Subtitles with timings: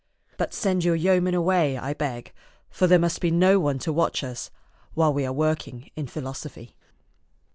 [0.35, 2.33] But send your yeoman away, I beg,
[2.71, 4.49] for there must be no one to watch us
[4.95, 6.75] while we are working in philosophy."